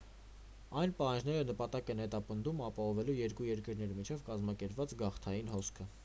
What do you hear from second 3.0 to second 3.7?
երկու